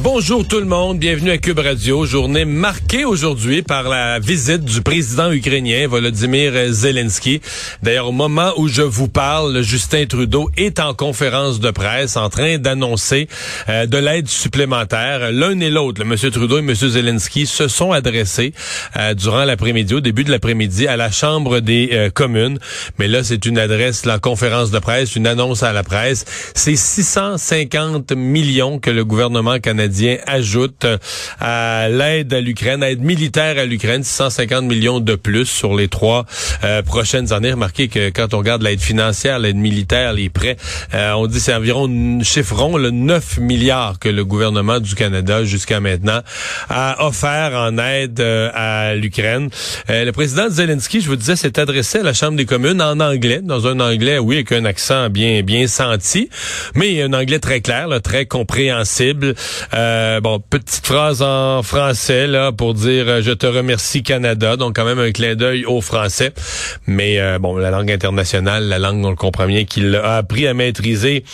[0.00, 4.80] Bonjour tout le monde, bienvenue à Cube Radio, journée marquée aujourd'hui par la visite du
[4.80, 7.40] président ukrainien Volodymyr Zelensky.
[7.82, 12.28] D'ailleurs, au moment où je vous parle, Justin Trudeau est en conférence de presse en
[12.28, 13.26] train d'annoncer
[13.68, 15.32] euh, de l'aide supplémentaire.
[15.32, 16.14] L'un et l'autre, M.
[16.30, 16.72] Trudeau et M.
[16.76, 18.52] Zelensky, se sont adressés
[18.96, 22.60] euh, durant l'après-midi, au début de l'après-midi, à la Chambre des euh, communes.
[23.00, 26.24] Mais là, c'est une adresse, la conférence de presse, une annonce à la presse.
[26.54, 29.87] C'est 650 millions que le gouvernement canadien
[30.26, 30.98] ajoute euh,
[31.40, 36.26] à l'aide à l'Ukraine, aide militaire à l'Ukraine, 650 millions de plus sur les trois
[36.64, 37.52] euh, prochaines années.
[37.52, 40.56] Remarquez que quand on regarde l'aide financière, l'aide militaire, les prêts,
[40.94, 45.80] euh, on dit c'est environ, chiffrons, le 9 milliards que le gouvernement du Canada jusqu'à
[45.80, 46.20] maintenant
[46.68, 49.48] a offert en aide à l'Ukraine.
[49.88, 53.40] le président Zelensky, je vous disais, s'est adressé à la Chambre des communes en anglais,
[53.42, 56.28] dans un anglais, oui, avec un accent bien bien senti,
[56.74, 59.34] mais un anglais très clair, très compréhensible.
[59.74, 64.76] Euh, bon, petite phrase en français là pour dire euh, je te remercie Canada, donc
[64.76, 66.32] quand même un clin d'œil au français.
[66.86, 70.46] Mais euh, bon, la langue internationale, la langue on le comprend bien qu'il a appris
[70.46, 71.24] à maîtriser,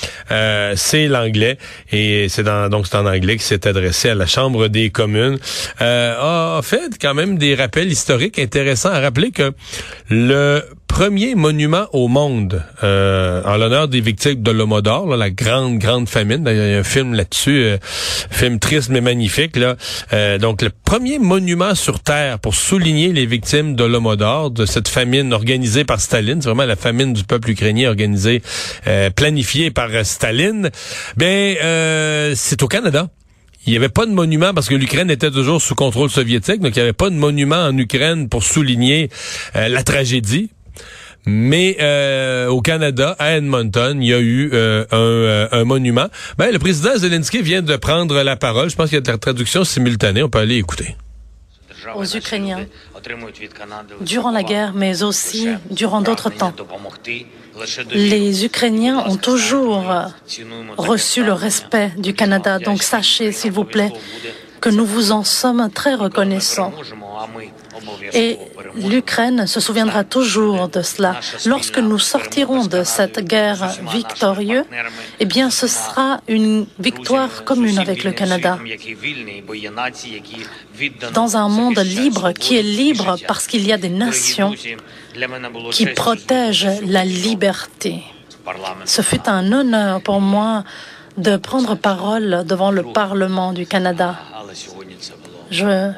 [0.75, 1.59] c'est l'anglais
[1.93, 5.39] et c'est dans donc c'est en anglais qu'il s'est adressé à la Chambre des communes.
[5.79, 9.53] a fait quand même des rappels historiques intéressants à rappeler que
[10.11, 10.63] le
[10.95, 16.45] premier monument au monde euh, en l'honneur des victimes de l'Homodor, la grande, grande famine.
[16.49, 19.57] Il y a un film là-dessus, euh, film triste mais magnifique.
[19.57, 19.75] Là.
[20.13, 24.87] Euh, donc, le premier monument sur Terre pour souligner les victimes de l'Homodor, de cette
[24.87, 26.41] famine organisée par Staline.
[26.41, 28.41] C'est vraiment la famine du peuple ukrainien organisée,
[29.17, 30.71] planifiée par Staline.
[31.17, 31.57] Ben,
[32.37, 33.09] c'est au Canada.
[33.67, 36.77] Il n'y avait pas de monument parce que l'Ukraine était toujours sous contrôle soviétique, donc
[36.77, 39.09] il n'y avait pas de monument en Ukraine pour souligner
[39.57, 40.51] la tragédie.
[41.27, 46.07] Mais euh, au Canada, à Edmonton, il y a eu euh, un, euh, un, monument.
[46.37, 48.69] Ben, le président Zelensky vient de prendre la parole.
[48.69, 50.23] Je pense qu'il y a la traduction simultanée.
[50.23, 50.97] On peut aller écouter.
[51.95, 52.67] Aux Ukrainiens,
[54.01, 56.55] durant la guerre, mais aussi durant d'autres temps,
[57.93, 59.85] les Ukrainiens ont toujours
[60.79, 62.59] reçu le respect du Canada.
[62.59, 63.93] Donc sachez, s'il vous plaît,
[64.63, 66.73] que nous vous en sommes très reconnaissants.
[68.13, 68.39] Et
[68.77, 71.21] l'Ukraine se souviendra toujours de cela.
[71.47, 74.65] Lorsque nous sortirons de cette guerre victorieuse,
[75.21, 78.59] eh bien, ce sera une victoire commune avec le Canada.
[81.13, 84.55] Dans un monde libre qui est libre parce qu'il y a des nations
[85.71, 88.03] qui protègent la liberté.
[88.85, 90.65] Ce fut un honneur pour moi
[91.17, 94.17] de prendre parole devant le Parlement du Canada.
[95.51, 95.93] Je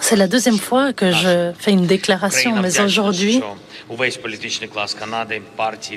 [0.00, 3.42] c'est la deuxième fois que je fais une déclaration, mais aujourd'hui,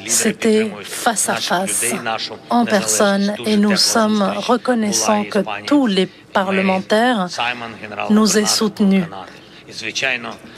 [0.07, 1.85] c'était face à face,
[2.49, 7.27] en personne, et nous sommes reconnaissants que tous les parlementaires
[8.09, 9.05] nous aient soutenus.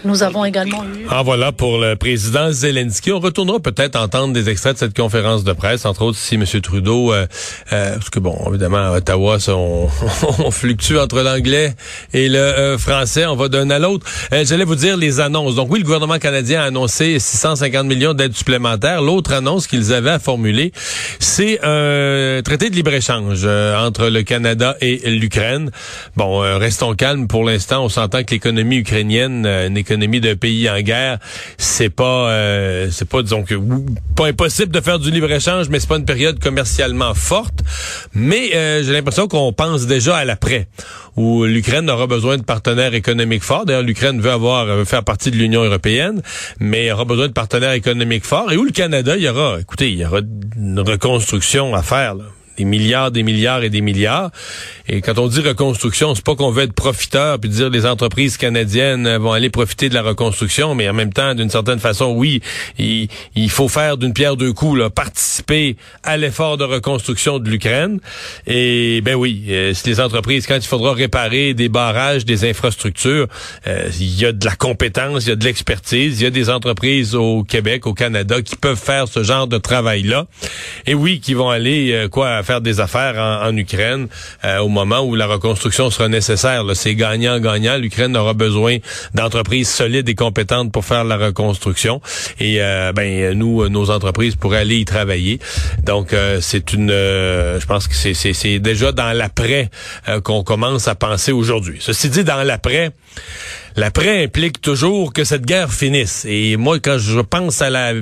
[0.05, 1.05] Nous avons également eu...
[1.09, 3.11] Ah voilà pour le président Zelensky.
[3.11, 6.45] On retournera peut-être entendre des extraits de cette conférence de presse, entre autres si M.
[6.61, 7.27] Trudeau, euh,
[7.73, 9.89] euh, parce que bon, évidemment, à Ottawa, on,
[10.39, 11.75] on, fluctue entre l'anglais
[12.13, 13.25] et le euh, français.
[13.25, 14.05] On va d'un à l'autre.
[14.31, 15.55] J'allais vous dire les annonces.
[15.55, 19.01] Donc oui, le gouvernement canadien a annoncé 650 millions d'aides supplémentaires.
[19.01, 20.71] L'autre annonce qu'ils avaient à formuler,
[21.19, 25.69] c'est un traité de libre-échange entre le Canada et l'Ukraine.
[26.15, 27.83] Bon, restons calmes pour l'instant.
[27.83, 31.19] On s'entend que l'économie ukrainienne, une économie d'un pays en guerre,
[31.57, 33.55] c'est pas, euh, c'est pas disons que
[34.15, 37.59] pas impossible de faire du libre échange, mais c'est pas une période commercialement forte.
[38.13, 40.67] Mais euh, j'ai l'impression qu'on pense déjà à l'après,
[41.15, 43.65] où l'Ukraine aura besoin de partenaires économiques forts.
[43.65, 46.21] D'ailleurs, l'Ukraine veut avoir veut faire partie de l'Union européenne,
[46.59, 48.51] mais aura besoin de partenaires économiques forts.
[48.51, 50.19] Et où le Canada, il y aura, écoutez, il y aura
[50.57, 52.15] une reconstruction à faire.
[52.15, 52.25] Là
[52.57, 54.31] des milliards, des milliards et des milliards.
[54.87, 58.37] Et quand on dit reconstruction, c'est pas qu'on veut être profiteur puis dire les entreprises
[58.37, 62.41] canadiennes vont aller profiter de la reconstruction, mais en même temps, d'une certaine façon, oui,
[62.77, 67.99] il, faut faire d'une pierre deux coups, là, participer à l'effort de reconstruction de l'Ukraine.
[68.47, 73.27] Et ben oui, euh, si les entreprises, quand il faudra réparer des barrages, des infrastructures,
[73.67, 76.31] euh, il y a de la compétence, il y a de l'expertise, il y a
[76.31, 80.27] des entreprises au Québec, au Canada qui peuvent faire ce genre de travail-là.
[80.85, 84.07] Et oui, qui vont aller euh, quoi faire des affaires en, Ukraine
[84.61, 86.63] au moment où la reconstruction sera nécessaire.
[86.73, 87.77] C'est gagnant-gagnant.
[87.77, 88.77] L'Ukraine aura besoin
[89.13, 92.01] d'entreprises solides et compétentes pour faire la reconstruction.
[92.39, 92.59] Et
[92.95, 95.39] ben nous, nos entreprises pourraient aller y travailler.
[95.83, 99.69] Donc c'est une, je pense que c'est déjà dans l'après
[100.23, 101.77] qu'on commence à penser aujourd'hui.
[101.79, 102.91] Ceci dit, dans l'après,
[103.75, 106.25] L'après implique toujours que cette guerre finisse.
[106.27, 107.93] Et moi, quand je pense à la,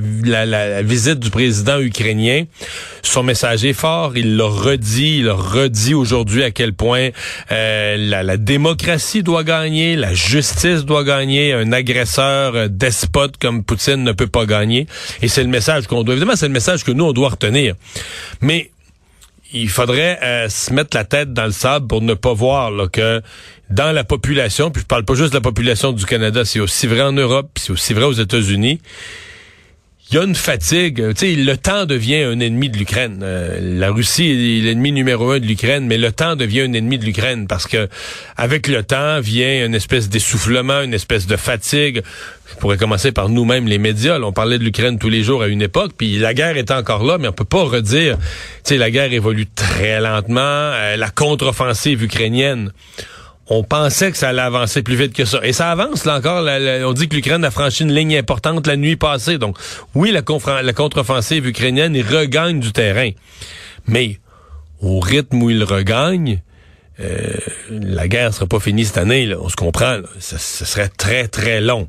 [0.81, 2.45] visite du président ukrainien,
[3.01, 4.18] son message est fort.
[4.18, 7.10] Il l'a redit, il l'a redit aujourd'hui à quel point
[7.51, 14.04] euh, la, démocratie doit gagner, la justice doit gagner, un agresseur euh, despote comme Poutine
[14.04, 14.88] ne peut pas gagner.
[15.22, 16.15] Et c'est le message qu'on doit.
[16.15, 17.75] Évidemment, c'est le message que nous on doit retenir.
[18.42, 18.72] Mais
[19.54, 23.22] il faudrait euh, se mettre la tête dans le sable pour ne pas voir que
[23.69, 26.88] dans la population, puis je parle pas juste de la population du Canada, c'est aussi
[26.88, 28.81] vrai en Europe, c'est aussi vrai aux États-Unis.
[30.11, 31.13] Il y a une fatigue.
[31.13, 33.19] Tu sais, le temps devient un ennemi de l'Ukraine.
[33.21, 36.97] Euh, la Russie est l'ennemi numéro un de l'Ukraine, mais le temps devient un ennemi
[36.97, 37.88] de l'Ukraine parce que
[38.35, 42.01] avec le temps vient une espèce d'essoufflement, une espèce de fatigue.
[42.50, 44.19] Je pourrais commencer par nous-mêmes, les médias.
[44.19, 47.03] on parlait de l'Ukraine tous les jours à une époque, puis la guerre est encore
[47.03, 48.17] là, mais on peut pas redire.
[48.17, 48.23] Tu
[48.63, 50.39] sais, la guerre évolue très lentement.
[50.41, 52.71] Euh, la contre-offensive ukrainienne
[53.50, 55.40] on pensait que ça allait avancer plus vite que ça.
[55.44, 56.48] Et ça avance, là encore.
[56.48, 59.40] on dit que l'Ukraine a franchi une ligne importante la nuit passée.
[59.40, 59.57] Donc,
[59.96, 63.10] oui, la, contre-offensive ukrainienne, il regagne du terrain.
[63.88, 64.19] Mais,
[64.81, 66.42] au rythme où il regagne,
[67.00, 67.34] euh,
[67.69, 69.98] la guerre sera pas finie cette année, là, on se comprend.
[70.19, 71.88] Ça, serait très, très long.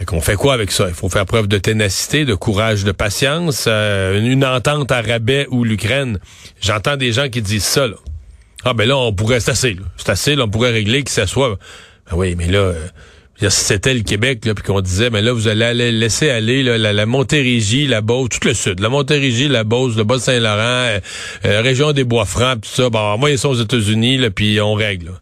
[0.00, 0.88] Et qu'on fait quoi avec ça?
[0.88, 3.66] Il faut faire preuve de ténacité, de courage, de patience.
[3.68, 6.18] Euh, une entente à rabais ou l'Ukraine.
[6.60, 7.86] J'entends des gens qui disent ça.
[7.86, 7.96] Là.
[8.64, 11.58] Ah ben là, on pourrait, c'est assez, c'est assez, on pourrait régler que ça soit.
[12.10, 12.88] Ben oui, mais là, euh,
[13.48, 16.76] c'était le Québec, là, puis qu'on disait, mais ben là, vous allez laisser aller là,
[16.76, 21.00] la, Montérégie, la Beauce, tout le sud, la Montérégie, la Beauce, le Bas-Saint-Laurent, euh,
[21.46, 22.90] euh, région des Bois-Francs, tout ça.
[22.90, 25.06] Bon, moi, ils sont aux États-Unis, là, puis on règle.
[25.06, 25.12] Là.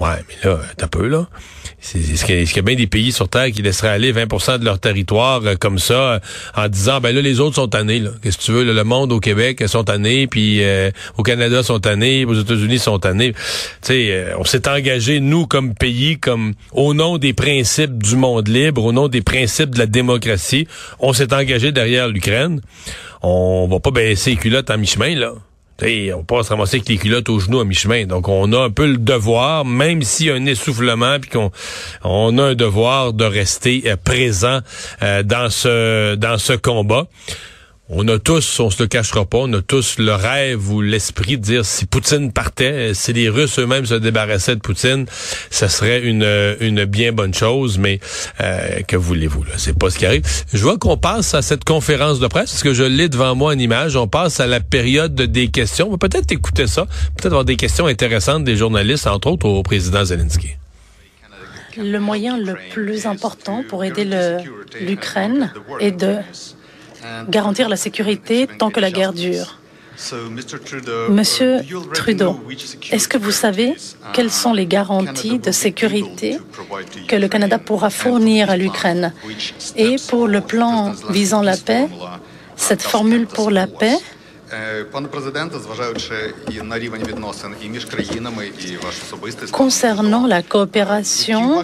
[0.00, 1.26] Ouais, mais là, t'as peu, là.
[1.84, 4.78] Est-ce qu'il y, a bien des pays sur Terre qui laisseraient aller 20% de leur
[4.78, 6.18] territoire euh, comme ça, euh,
[6.56, 8.02] en disant, ben là, les autres sont tannés.
[8.22, 11.80] Qu'est-ce que tu veux, le monde au Québec sont tannés, puis euh, au Canada sont
[11.80, 13.32] tannés, aux États-Unis sont tannés.
[13.32, 13.38] Tu
[13.82, 18.82] sais, on s'est engagé, nous, comme pays, comme au nom des principes du monde libre,
[18.82, 20.66] au nom des principes de la démocratie,
[21.00, 22.62] on s'est engagé derrière l'Ukraine.
[23.22, 25.34] On va pas baisser les culottes en mi-chemin, là.
[25.76, 28.06] T'sais, on passe ramasser avec les culottes aux genoux à mi-chemin.
[28.06, 31.50] Donc, on a un peu le devoir, même s'il y a un essoufflement, puis qu'on
[32.04, 34.60] on a un devoir de rester euh, présent
[35.02, 37.06] euh, dans ce dans ce combat
[37.90, 41.36] on a tous, on se le cachera pas, on a tous le rêve ou l'esprit
[41.36, 45.04] de dire si Poutine partait, si les Russes eux-mêmes se débarrassaient de Poutine,
[45.50, 48.00] ça serait une, une bien bonne chose, mais
[48.40, 50.22] euh, que voulez-vous, là, c'est pas ce qui arrive.
[50.52, 53.52] Je vois qu'on passe à cette conférence de presse, parce que je l'ai devant moi
[53.52, 55.88] en image, on passe à la période des questions.
[55.88, 59.62] On va peut-être écouter ça, peut-être avoir des questions intéressantes des journalistes, entre autres au
[59.62, 60.56] président Zelensky.
[61.76, 64.08] Le moyen le plus important pour aider
[64.80, 66.16] l'Ukraine est de
[67.28, 69.58] garantir la sécurité tant que la guerre dure.
[71.08, 71.60] Monsieur
[71.92, 72.40] Trudeau,
[72.90, 73.74] est-ce que vous savez
[74.12, 76.38] quelles sont les garanties de sécurité
[77.06, 79.12] que le Canada pourra fournir à l'Ukraine?
[79.76, 81.88] Et pour le plan visant la paix,
[82.56, 83.96] cette formule pour la paix,
[89.52, 91.62] Concernant la coopération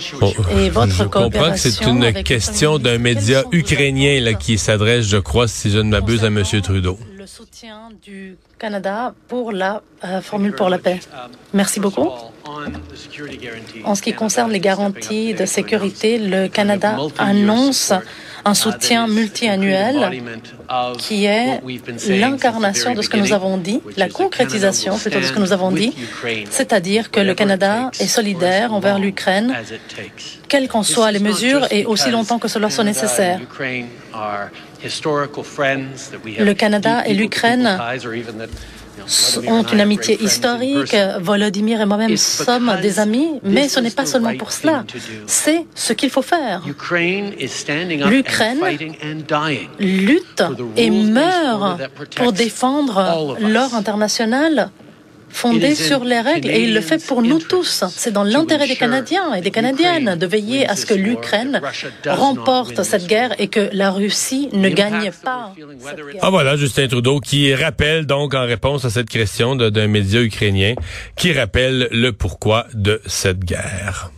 [0.57, 5.17] et votre je comprends que c'est une question d'un média ukrainien là, qui s'adresse, je
[5.17, 6.43] crois, si je ne m'abuse, à M.
[6.63, 6.99] Trudeau.
[7.17, 11.01] Le soutien du Canada pour la euh, formule pour la paix.
[11.53, 12.09] Merci beaucoup.
[13.85, 17.93] En ce qui concerne les garanties de sécurité, le Canada annonce
[18.45, 20.23] un soutien multiannuel
[20.99, 21.61] qui est
[22.09, 25.73] l'incarnation de ce que nous avons dit, la concrétisation plutôt de ce que nous avons
[25.73, 25.95] dit,
[26.51, 29.55] c'est-à-dire que le Canada est solidaire envers l'Ukraine,
[30.49, 33.41] quelles qu'en soient les mesures et aussi longtemps que cela soit nécessaire.
[34.83, 37.79] Le Canada et l'Ukraine
[39.47, 40.97] ont une amitié historique.
[41.21, 44.85] Volodymyr et moi-même sommes des amis, mais ce n'est pas seulement pour cela.
[45.27, 46.63] C'est ce qu'il faut faire.
[46.67, 47.33] L'Ukraine
[49.79, 50.43] lutte
[50.77, 51.81] et meurt
[52.17, 54.71] pour défendre l'ordre international
[55.33, 57.85] fondé sur les règles et il le fait pour nous tous.
[57.97, 61.61] C'est dans l'intérêt des Canadiens et des Canadiennes de veiller à ce que l'Ukraine
[62.07, 65.55] remporte cette guerre et que la Russie ne gagne pas.
[66.21, 70.75] Ah voilà, Justin Trudeau qui rappelle donc en réponse à cette question d'un média ukrainien
[71.17, 74.11] qui rappelle le pourquoi de cette guerre.